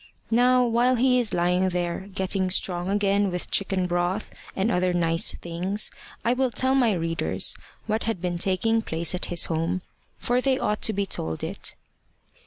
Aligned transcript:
Now 0.31 0.65
while 0.65 0.95
he 0.95 1.19
is 1.19 1.31
lying 1.31 1.69
there, 1.69 2.07
getting 2.11 2.49
strong 2.49 2.89
again 2.89 3.29
with 3.29 3.51
chicken 3.51 3.85
broth 3.85 4.31
and 4.55 4.71
other 4.71 4.93
nice 4.93 5.33
things, 5.35 5.91
I 6.25 6.33
will 6.33 6.49
tell 6.49 6.73
my 6.73 6.93
readers 6.93 7.55
what 7.85 8.05
had 8.05 8.19
been 8.19 8.39
taking 8.39 8.81
place 8.81 9.13
at 9.13 9.25
his 9.25 9.45
home, 9.45 9.83
for 10.17 10.41
they 10.41 10.57
ought 10.57 10.81
to 10.81 10.93
be 10.93 11.05
told 11.05 11.43
it. 11.43 11.75